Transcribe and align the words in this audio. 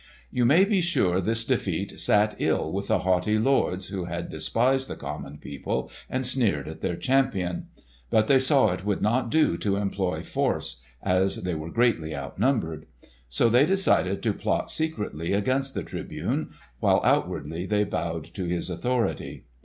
You 0.31 0.45
may 0.45 0.65
be 0.65 0.81
sure 0.81 1.21
this 1.21 1.43
defeat 1.43 1.99
sat 1.99 2.33
ill 2.39 2.71
with 2.73 2.87
the 2.87 2.97
haughty 3.05 3.37
lords 3.37 3.89
who 3.89 4.05
had 4.05 4.29
despised 4.29 4.87
the 4.87 4.95
common 4.95 5.37
people 5.37 5.91
and 6.09 6.25
sneered 6.25 6.67
at 6.67 6.81
their 6.81 6.95
champion. 6.95 7.67
But 8.09 8.27
they 8.27 8.39
saw 8.39 8.71
it 8.73 8.83
would 8.83 9.03
not 9.03 9.29
do 9.29 9.57
to 9.57 9.75
employ 9.75 10.23
force, 10.23 10.81
as 11.03 11.43
they 11.43 11.53
were 11.53 11.69
greatly 11.69 12.15
outnumbered. 12.15 12.87
So 13.29 13.47
they 13.47 13.67
decided 13.67 14.23
to 14.23 14.33
plot 14.33 14.71
secretly 14.71 15.33
against 15.33 15.75
the 15.75 15.83
Tribune 15.83 16.49
while 16.79 17.01
outwardly 17.05 17.67
they 17.67 17.83
bowed 17.83 18.23
to 18.33 18.45
his 18.45 18.71
authority. 18.71 19.45